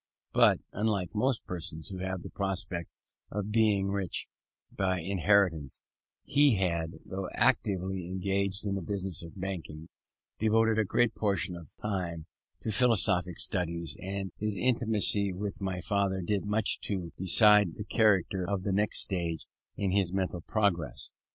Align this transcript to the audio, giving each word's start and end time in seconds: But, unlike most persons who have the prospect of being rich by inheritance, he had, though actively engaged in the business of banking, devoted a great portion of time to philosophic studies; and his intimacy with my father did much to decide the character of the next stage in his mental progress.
But, 0.33 0.61
unlike 0.73 1.13
most 1.13 1.45
persons 1.45 1.89
who 1.89 1.99
have 1.99 2.23
the 2.23 2.31
prospect 2.31 2.89
of 3.29 3.51
being 3.51 3.89
rich 3.91 4.29
by 4.75 4.99
inheritance, 4.99 5.83
he 6.23 6.55
had, 6.55 6.93
though 7.05 7.29
actively 7.35 8.07
engaged 8.07 8.65
in 8.65 8.73
the 8.73 8.81
business 8.81 9.21
of 9.21 9.39
banking, 9.39 9.89
devoted 10.39 10.79
a 10.79 10.85
great 10.85 11.13
portion 11.13 11.55
of 11.55 11.75
time 11.83 12.25
to 12.61 12.71
philosophic 12.71 13.37
studies; 13.37 13.95
and 14.01 14.31
his 14.37 14.55
intimacy 14.55 15.31
with 15.33 15.61
my 15.61 15.81
father 15.81 16.23
did 16.23 16.45
much 16.45 16.79
to 16.79 17.13
decide 17.15 17.75
the 17.75 17.83
character 17.85 18.43
of 18.43 18.63
the 18.63 18.73
next 18.73 19.01
stage 19.03 19.45
in 19.77 19.91
his 19.91 20.11
mental 20.11 20.41
progress. 20.41 21.11